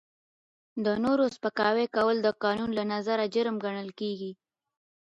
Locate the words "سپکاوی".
1.35-1.85